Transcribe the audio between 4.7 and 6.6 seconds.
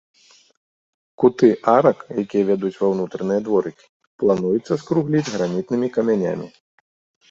скругліць гранітнымі камянямі.